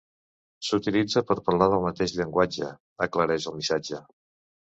[0.67, 2.71] S'utilitza per parlar del mateix llenguatge,
[3.07, 4.01] aclareix el missatge.